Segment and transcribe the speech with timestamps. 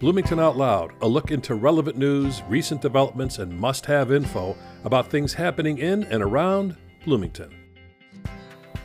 [0.00, 5.10] Bloomington Out Loud, a look into relevant news, recent developments, and must have info about
[5.10, 7.54] things happening in and around Bloomington.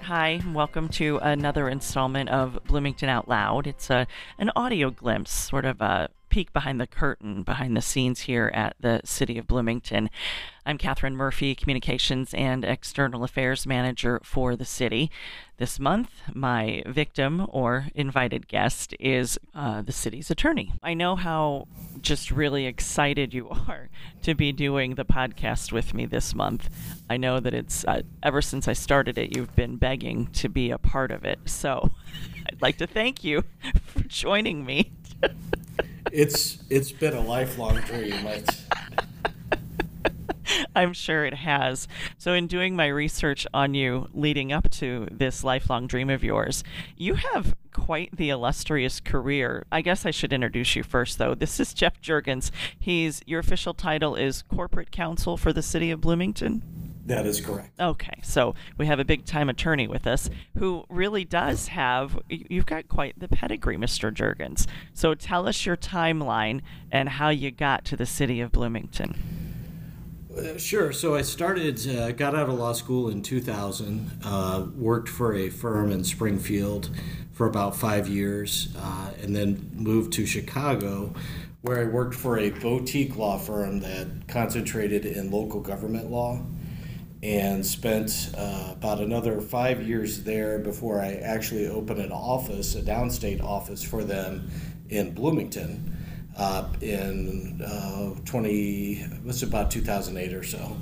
[0.01, 3.65] Hi, welcome to another installment of Bloomington Out Loud.
[3.65, 4.07] It's a
[4.39, 8.75] an audio glimpse, sort of a peek behind the curtain, behind the scenes here at
[8.81, 10.09] the City of Bloomington.
[10.65, 15.09] I'm Catherine Murphy, Communications and External Affairs Manager for the city.
[15.55, 20.73] This month, my victim or invited guest is uh, the city's attorney.
[20.83, 21.69] I know how
[22.01, 23.87] just really excited you are
[24.23, 26.67] to be doing the podcast with me this month.
[27.09, 30.69] I know that it's uh, ever since I started it, you've been begging to be
[30.69, 31.39] a part of it.
[31.45, 31.91] So
[32.45, 33.45] I'd like to thank you
[33.85, 34.91] for joining me.
[36.11, 38.13] It's it's been a lifelong dream.
[38.27, 38.65] It's...
[40.75, 41.87] I'm sure it has.
[42.17, 46.63] So, in doing my research on you leading up to this lifelong dream of yours,
[46.97, 49.65] you have quite the illustrious career.
[49.71, 51.35] I guess I should introduce you first, though.
[51.35, 52.51] This is Jeff Jurgens.
[52.77, 56.84] He's your official title is corporate counsel for the city of Bloomington.
[57.05, 57.79] That is correct.
[57.79, 62.65] Okay, so we have a big time attorney with us who really does have, you've
[62.65, 64.11] got quite the pedigree, Mr.
[64.11, 64.65] Jurgens.
[64.93, 69.15] So tell us your timeline and how you got to the city of Bloomington.
[70.35, 70.91] Uh, sure.
[70.91, 75.49] So I started, uh, got out of law school in 2000, uh, worked for a
[75.49, 76.89] firm in Springfield
[77.33, 81.13] for about five years, uh, and then moved to Chicago,
[81.61, 86.41] where I worked for a boutique law firm that concentrated in local government law
[87.25, 92.83] and spent uh, about another five years there before I actually opened an office, a
[92.83, 94.47] downstate office for them
[94.89, 95.97] in Bloomington
[96.37, 100.77] uh, in uh, 20, was about 2008 or so.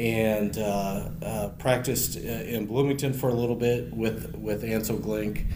[0.00, 5.46] And uh, uh, practiced uh, in Bloomington for a little bit with, with Ancel Glink.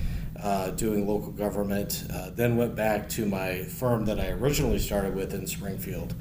[0.76, 2.04] doing local government,
[2.36, 6.14] then went back to my firm that I originally started with in Springfield,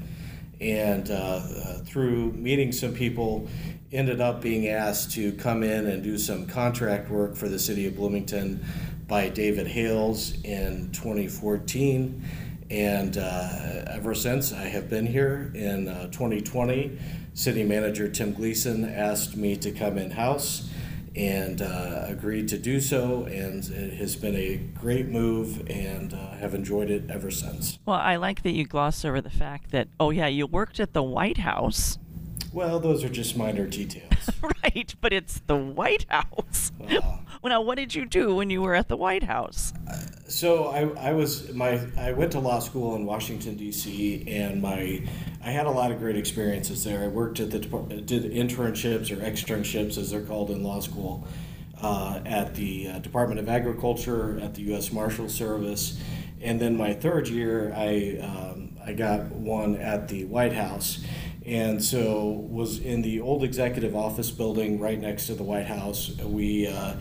[0.62, 3.48] and through meeting some people
[3.92, 7.86] ended up being asked to come in and do some contract work for the city
[7.86, 8.64] of Bloomington
[9.06, 12.24] by David Hales in 2014.
[12.70, 16.98] And uh, ever since I have been here in uh, 2020,
[17.34, 20.70] City Manager Tim Gleason asked me to come in house
[21.14, 23.24] and uh, agreed to do so.
[23.24, 27.78] And it has been a great move and uh, have enjoyed it ever since.
[27.84, 30.92] Well, I like that you gloss over the fact that, oh, yeah, you worked at
[30.92, 31.98] the White House.
[32.52, 34.30] Well, those are just minor details.
[34.62, 36.70] right, but it's the White House.
[36.78, 39.72] Well, now, what did you do when you were at the White House?
[39.88, 39.96] Uh,
[40.28, 44.24] so I, I was my I went to law school in Washington D.C.
[44.28, 45.02] and my
[45.42, 47.02] I had a lot of great experiences there.
[47.02, 51.26] I worked at the did internships or externships as they're called in law school
[51.80, 54.92] uh, at the uh, Department of Agriculture at the U.S.
[54.92, 55.98] Marshal Service,
[56.40, 61.02] and then my third year I um, I got one at the White House
[61.44, 66.16] and so was in the old executive office building right next to the White House.
[66.18, 66.94] We uh,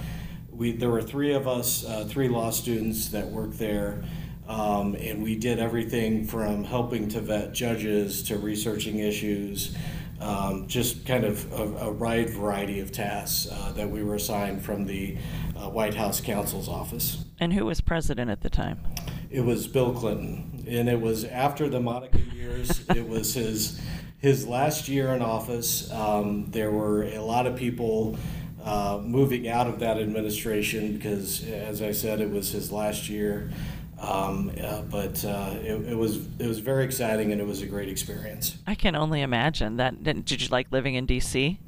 [0.52, 4.04] we there were three of us, uh, three law students that worked there.
[4.48, 9.78] Um, and we did everything from helping to vet judges to researching issues,
[10.20, 14.62] um, just kind of a, a, wide variety of tasks uh, that we were assigned
[14.62, 15.18] from the
[15.56, 17.24] uh, White House counsel's office.
[17.40, 18.82] And who was president at the time?
[19.30, 22.84] It was Bill Clinton, and it was after the Monica years.
[22.90, 23.80] it was his
[24.22, 28.16] his last year in office, um, there were a lot of people
[28.64, 33.52] uh, moving out of that administration because, as I said, it was his last year.
[34.00, 37.68] Um, uh, but uh, it, it, was it was very exciting and it was a
[37.68, 38.58] great experience.
[38.66, 40.04] I can only imagine that.
[40.04, 41.60] Did you like living in D.C.?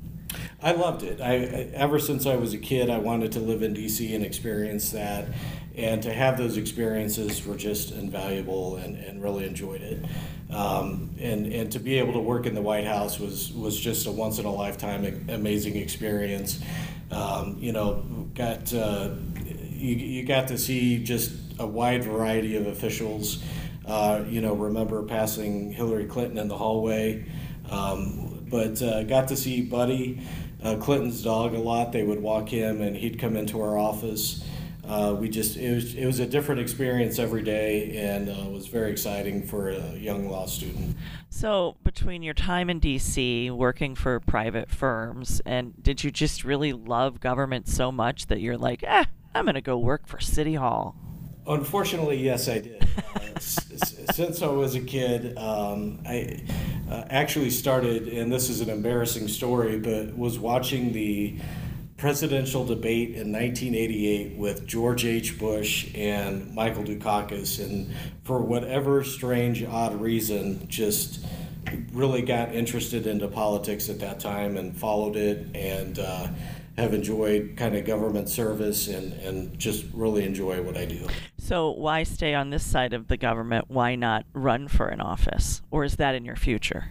[0.62, 1.22] I loved it.
[1.22, 1.36] I,
[1.76, 4.16] ever since I was a kid, I wanted to live in D.C.
[4.16, 5.28] and experience that,
[5.76, 10.04] and to have those experiences were just invaluable, and, and really enjoyed it.
[10.54, 14.06] Um, and and to be able to work in the White House was was just
[14.06, 16.60] a once in a lifetime amazing experience.
[17.12, 18.04] Um, you know,
[18.36, 19.10] got uh,
[19.72, 23.44] you, you got to see just a wide variety of officials.
[23.86, 27.26] Uh, you know, remember passing Hillary Clinton in the hallway.
[27.70, 30.22] Um, but uh, got to see Buddy,
[30.64, 31.92] uh, Clinton's dog, a lot.
[31.92, 34.44] They would walk him, and he'd come into our office.
[34.86, 38.68] Uh, we just it was it was a different experience every day, and uh, was
[38.68, 40.98] very exciting for a young law student.
[41.30, 46.74] So, between your time in D.C., working for private firms, and did you just really
[46.74, 50.56] love government so much that you're like, eh, I'm going to go work for City
[50.56, 50.96] Hall?
[51.48, 52.88] Unfortunately, yes, I did.
[53.14, 56.44] Uh, since I was a kid, um, I
[56.90, 61.36] uh, actually started, and this is an embarrassing story, but was watching the
[62.04, 65.40] presidential debate in 1988 with George H.
[65.40, 67.96] Bush and Michael Dukakis, and
[68.26, 71.26] for whatever strange, odd reason, just
[71.94, 76.28] really got interested into politics at that time and followed it and uh,
[76.78, 81.08] have enjoyed kind of government service and, and just really enjoy what I do.
[81.38, 83.70] So, why stay on this side of the government?
[83.70, 85.62] Why not run for an office?
[85.72, 86.90] Or is that in your future?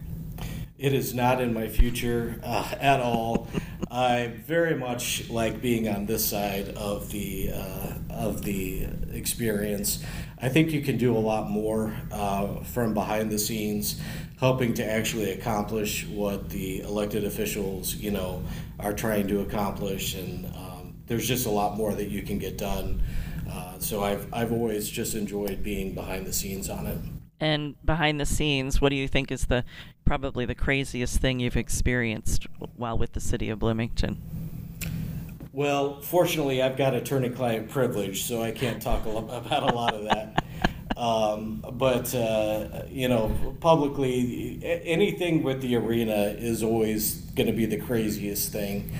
[0.77, 3.47] It is not in my future uh, at all.
[3.91, 10.03] I very much like being on this side of the uh, of the experience.
[10.41, 14.01] I think you can do a lot more uh, from behind the scenes,
[14.39, 18.43] helping to actually accomplish what the elected officials, you know,
[18.79, 22.57] are trying to accomplish, and um, there's just a lot more that you can get
[22.57, 23.01] done.
[23.49, 26.97] Uh, so I've I've always just enjoyed being behind the scenes on it.
[27.43, 29.65] And behind the scenes, what do you think is the
[30.05, 32.47] probably the craziest thing you've experienced
[32.77, 34.17] while with the city of Bloomington?
[35.51, 40.39] Well, fortunately, I've got attorney-client privilege, so I can't talk about a lot of that.
[40.95, 47.65] Um, but uh, you know, publicly, anything with the arena is always going to be
[47.65, 48.91] the craziest thing.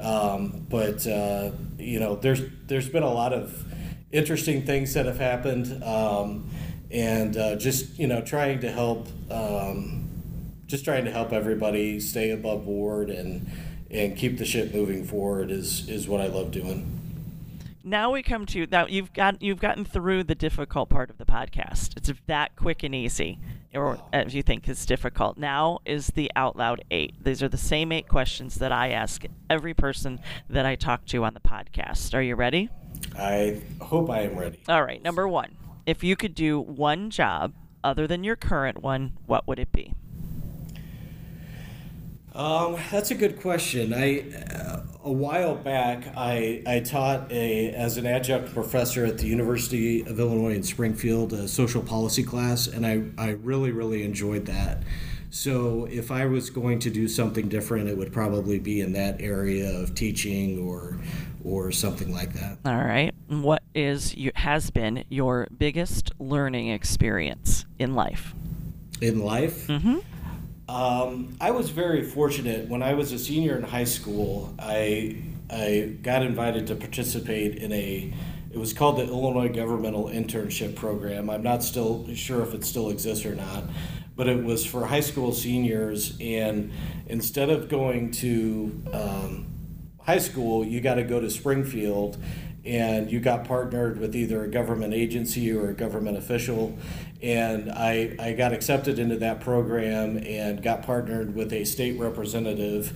[0.00, 3.66] Um, but uh, you know, there's there's been a lot of
[4.12, 6.48] interesting things that have happened, um,
[6.92, 10.08] and uh, just you know, trying to help, um,
[10.66, 13.50] just trying to help everybody stay above board and
[13.90, 16.98] and keep the ship moving forward is is what I love doing.
[17.84, 21.24] Now we come to now you've got you've gotten through the difficult part of the
[21.24, 21.96] podcast.
[21.96, 23.38] It's that quick and easy,
[23.74, 25.36] or as you think is difficult.
[25.36, 27.24] Now is the out loud eight.
[27.24, 31.24] These are the same eight questions that I ask every person that I talk to
[31.24, 32.14] on the podcast.
[32.14, 32.68] Are you ready?
[33.18, 34.60] I hope I am ready.
[34.68, 35.02] All right.
[35.02, 35.56] Number one,
[35.86, 39.94] if you could do one job other than your current one, what would it be?
[42.34, 43.92] Um, that's a good question.
[43.92, 49.26] I uh, a while back I I taught a as an adjunct professor at the
[49.26, 54.46] University of Illinois in Springfield a social policy class, and I I really really enjoyed
[54.46, 54.82] that.
[55.28, 59.20] So if I was going to do something different, it would probably be in that
[59.20, 60.98] area of teaching or
[61.44, 62.58] or something like that.
[62.64, 63.14] All right.
[63.28, 68.34] What is has been your biggest learning experience in life?
[69.00, 69.66] In life?
[69.66, 69.98] Mm-hmm.
[70.68, 74.54] Um, I was very fortunate when I was a senior in high school.
[74.58, 78.12] I I got invited to participate in a
[78.52, 81.30] it was called the Illinois Governmental Internship Program.
[81.30, 83.64] I'm not still sure if it still exists or not,
[84.14, 86.18] but it was for high school seniors.
[86.20, 86.70] And
[87.06, 89.46] instead of going to um,
[90.04, 92.18] high school, you got to go to Springfield
[92.64, 96.78] and you got partnered with either a government agency or a government official.
[97.20, 102.92] And I, I got accepted into that program and got partnered with a state representative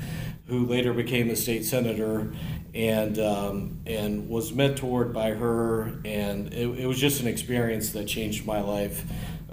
[0.47, 2.33] who later became a state senator
[2.75, 6.01] and, um, and was mentored by her.
[6.05, 9.05] And it, it was just an experience that changed my life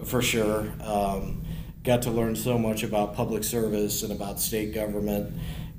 [0.05, 0.71] for sure.
[0.81, 1.43] Um,
[1.83, 5.33] got to learn so much about public service and about state government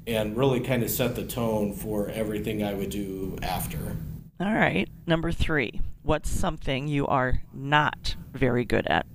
[0.07, 3.97] and really kind of set the tone for everything I would do after.
[4.41, 4.89] All right.
[5.07, 9.07] Number three, what's something you are not very good at?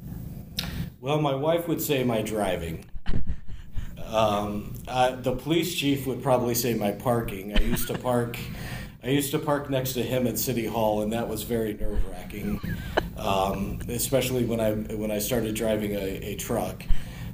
[1.02, 2.86] Well, my wife would say my driving.
[4.10, 7.56] Um, uh, the police chief would probably say my parking.
[7.56, 8.40] I used to park.
[9.04, 12.04] I used to park next to him at City Hall, and that was very nerve
[12.10, 12.60] wracking,
[13.18, 16.84] um, especially when I when I started driving a, a truck.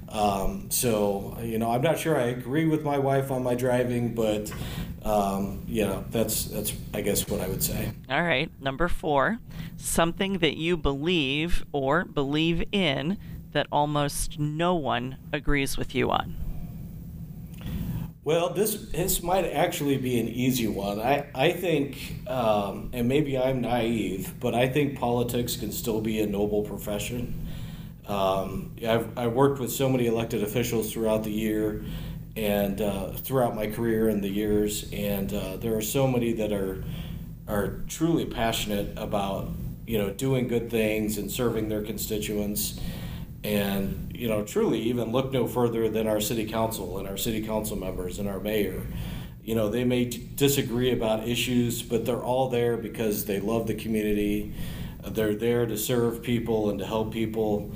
[0.10, 4.14] Um, so you know, I'm not sure I agree with my wife on my driving,
[4.14, 4.52] but
[5.04, 7.92] um, you know, that's that's I guess what I would say.
[8.10, 9.40] All right, number four,
[9.78, 13.18] something that you believe or believe in
[13.52, 16.36] that almost no one agrees with you on.
[18.26, 21.00] Well, this this might actually be an easy one.
[21.00, 26.20] I I think, um, and maybe I'm naive, but I think politics can still be
[26.22, 27.45] a noble profession.
[28.08, 31.84] Um, I've I've worked with so many elected officials throughout the year
[32.36, 36.52] and uh, throughout my career and the years, and uh, there are so many that
[36.52, 36.84] are
[37.48, 39.50] are truly passionate about
[39.88, 42.80] you know doing good things and serving their constituents,
[43.44, 47.42] and you know truly even look no further than our city council and our city
[47.42, 48.82] council members and our mayor.
[49.44, 53.76] You know they may disagree about issues, but they're all there because they love the
[53.76, 54.54] community.
[55.08, 57.72] They're there to serve people and to help people,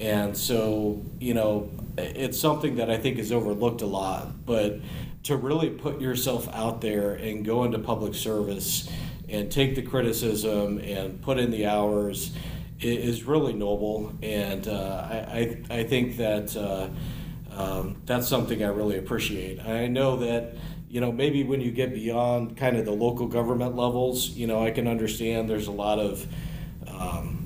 [0.00, 4.80] and so you know it's something that I think is overlooked a lot, but
[5.24, 8.88] to really put yourself out there and go into public service
[9.28, 12.34] and take the criticism and put in the hours
[12.80, 14.12] is really noble.
[14.22, 15.16] And uh, I,
[15.70, 16.88] I, I, think that uh,
[17.54, 19.60] um, that's something I really appreciate.
[19.60, 20.54] I know that
[20.88, 24.64] you know, maybe when you get beyond kind of the local government levels, you know,
[24.64, 26.26] I can understand there's a lot of
[26.88, 27.39] um,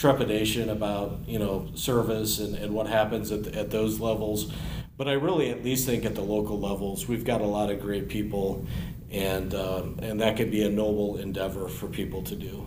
[0.00, 4.50] trepidation about, you know, service and, and what happens at, at those levels.
[4.96, 7.80] But I really at least think at the local levels, we've got a lot of
[7.80, 8.64] great people,
[9.10, 12.66] and, um, and that could be a noble endeavor for people to do.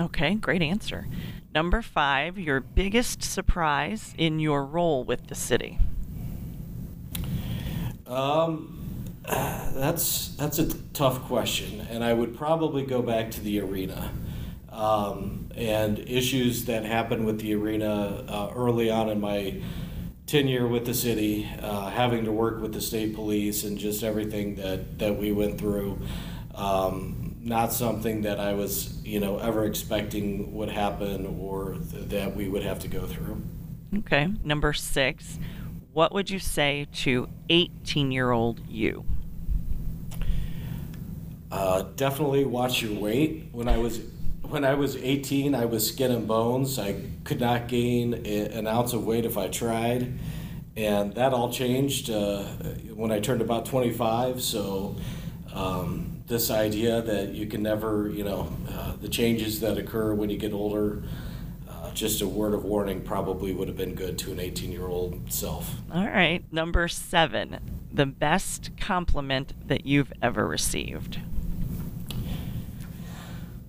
[0.00, 1.06] Okay, great answer.
[1.54, 5.78] Number five, your biggest surprise in your role with the city.
[8.06, 8.78] Um,
[9.24, 14.10] that's that's a tough question, and I would probably go back to the arena
[14.72, 19.60] um, and issues that happened with the arena uh, early on in my
[20.26, 24.54] tenure with the city, uh, having to work with the state police and just everything
[24.56, 26.00] that that we went through.
[26.54, 32.36] Um, not something that I was, you know, ever expecting would happen or th- that
[32.36, 33.42] we would have to go through.
[33.98, 34.28] Okay.
[34.44, 35.38] Number six,
[35.92, 39.04] what would you say to 18 year old you?
[41.50, 43.48] Uh, definitely watch your weight.
[43.52, 44.00] When I was
[44.42, 46.78] when I was 18, I was skin and bones.
[46.78, 50.18] I could not gain a, an ounce of weight if I tried,
[50.76, 52.42] and that all changed uh,
[52.94, 54.42] when I turned about 25.
[54.42, 54.96] So.
[55.54, 60.30] Um, this idea that you can never, you know, uh, the changes that occur when
[60.30, 61.02] you get older,
[61.68, 64.86] uh, just a word of warning probably would have been good to an 18 year
[64.86, 65.74] old self.
[65.92, 66.42] All right.
[66.50, 67.58] Number seven,
[67.92, 71.18] the best compliment that you've ever received.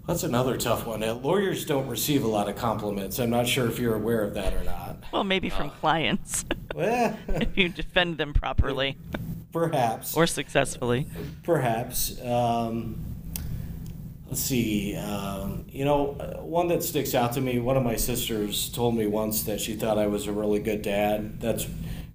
[0.07, 1.01] That's another tough one.
[1.01, 3.19] Uh, lawyers don't receive a lot of compliments.
[3.19, 4.97] I'm not sure if you're aware of that or not.
[5.13, 6.43] Well, maybe from Uh, clients,
[6.75, 8.97] Well, if you defend them properly
[9.53, 10.17] perhaps.
[10.17, 11.07] or successfully.
[11.43, 12.19] Perhaps.
[12.21, 12.97] Um,
[14.27, 14.95] let's see.
[14.97, 17.59] Um, you know, uh, one that sticks out to me.
[17.59, 20.81] One of my sisters told me once that she thought I was a really good
[20.81, 21.39] dad.
[21.39, 21.65] That's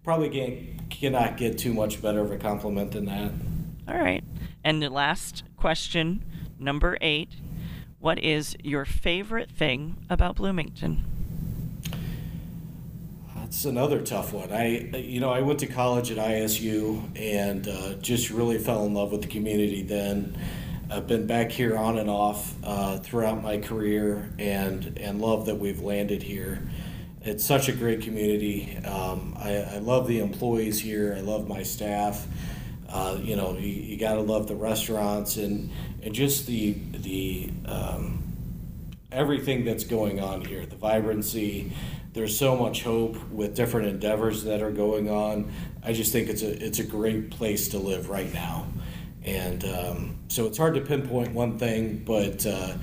[0.04, 3.30] probably can't, cannot get too much better of a compliment than that.
[3.88, 4.24] All right.
[4.62, 6.22] And the last question,
[6.58, 7.30] number eight.
[8.00, 11.04] What is your favorite thing about Bloomington?
[13.34, 14.52] That's another tough one.
[14.52, 18.94] I, you know, I went to college at ISU and uh, just really fell in
[18.94, 20.38] love with the community then.
[20.90, 25.56] I've been back here on and off uh, throughout my career and, and love that
[25.56, 26.62] we've landed here.
[27.22, 28.76] It's such a great community.
[28.84, 31.14] Um, I, I love the employees here.
[31.16, 32.26] I love my staff.
[32.88, 35.70] Uh, you know, you, you got to love the restaurants and,
[36.02, 38.28] and just the, the um,
[39.12, 41.72] everything that's going on here, the vibrancy.
[42.12, 45.52] There's so much hope with different endeavors that are going on.
[45.82, 48.66] I just think it's a it's a great place to live right now,
[49.24, 52.74] and um, so it's hard to pinpoint one thing, but uh,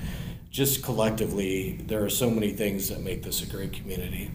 [0.50, 4.30] just collectively, there are so many things that make this a great community.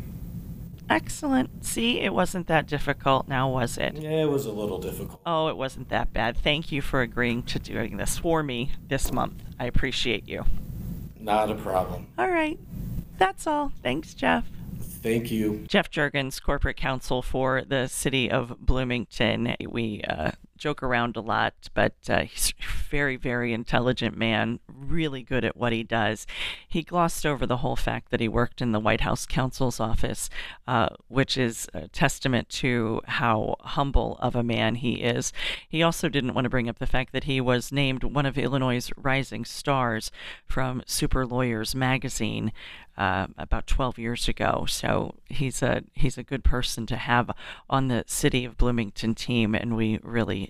[0.91, 1.63] Excellent.
[1.65, 3.95] See, it wasn't that difficult now, was it?
[3.95, 5.21] Yeah, it was a little difficult.
[5.25, 6.38] Oh, it wasn't that bad.
[6.38, 9.41] Thank you for agreeing to doing this for me this month.
[9.57, 10.43] I appreciate you.
[11.17, 12.07] Not a problem.
[12.17, 12.60] All right.
[13.17, 13.71] That's all.
[13.81, 14.45] Thanks, Jeff.
[14.79, 15.63] Thank you.
[15.67, 19.55] Jeff Jurgens, corporate counsel for the city of Bloomington.
[19.69, 25.23] We uh, joke around a lot, but uh, he's a very, very intelligent man, really
[25.23, 26.27] good at what he does.
[26.67, 30.29] He glossed over the whole fact that he worked in the White House counsel's office,
[30.67, 35.33] uh, which is a testament to how humble of a man he is.
[35.67, 38.37] He also didn't want to bring up the fact that he was named one of
[38.37, 40.11] Illinois' rising stars
[40.45, 42.51] from Super Lawyers magazine
[42.97, 44.65] uh, about 12 years ago.
[44.67, 47.31] So he's a he's a good person to have
[47.69, 49.99] on the City of Bloomington team, and we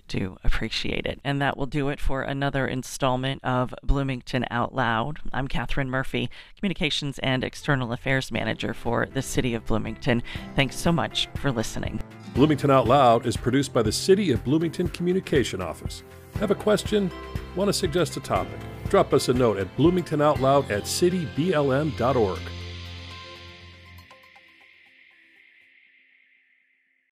[0.08, 1.20] do appreciate it.
[1.24, 5.18] And that will do it for another installment of Bloomington Out Loud.
[5.32, 10.22] I'm Catherine Murphy, Communications and External Affairs Manager for the City of Bloomington.
[10.56, 12.00] Thanks so much for listening.
[12.34, 16.02] Bloomington Out Loud is produced by the City of Bloomington Communication Office.
[16.38, 17.10] Have a question?
[17.56, 18.58] Want to suggest a topic?
[18.88, 22.40] Drop us a note at bloomingtonoutloud at cityblm.org.